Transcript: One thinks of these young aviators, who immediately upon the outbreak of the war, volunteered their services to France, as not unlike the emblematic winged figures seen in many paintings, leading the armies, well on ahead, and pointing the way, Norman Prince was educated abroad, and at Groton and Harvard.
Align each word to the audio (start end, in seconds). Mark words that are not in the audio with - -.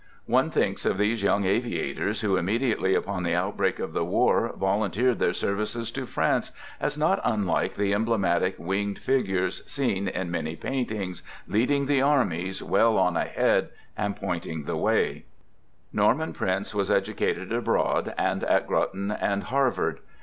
One 0.25 0.49
thinks 0.49 0.83
of 0.83 0.97
these 0.97 1.21
young 1.21 1.45
aviators, 1.45 2.21
who 2.21 2.35
immediately 2.35 2.95
upon 2.95 3.21
the 3.21 3.35
outbreak 3.35 3.77
of 3.77 3.93
the 3.93 4.03
war, 4.03 4.51
volunteered 4.57 5.19
their 5.19 5.31
services 5.31 5.91
to 5.91 6.07
France, 6.07 6.49
as 6.79 6.97
not 6.97 7.21
unlike 7.23 7.75
the 7.75 7.93
emblematic 7.93 8.55
winged 8.57 8.97
figures 8.97 9.61
seen 9.71 10.07
in 10.07 10.31
many 10.31 10.55
paintings, 10.55 11.21
leading 11.47 11.85
the 11.85 12.01
armies, 12.01 12.63
well 12.63 12.97
on 12.97 13.15
ahead, 13.15 13.69
and 13.95 14.15
pointing 14.15 14.63
the 14.63 14.75
way, 14.75 15.25
Norman 15.93 16.33
Prince 16.33 16.73
was 16.73 16.89
educated 16.89 17.53
abroad, 17.53 18.15
and 18.17 18.43
at 18.45 18.65
Groton 18.65 19.11
and 19.11 19.43
Harvard. 19.43 19.99